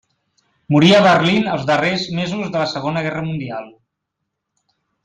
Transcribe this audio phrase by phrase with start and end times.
[0.75, 3.73] Morí a Berlín els darrers mesos de la Segona Guerra Mundial.